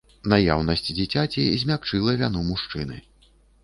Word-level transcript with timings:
Наяўнасць 0.31 0.83
дзіцяці 0.97 1.47
змякчыла 1.67 2.19
віну 2.25 2.47
мужчыны. 2.53 2.97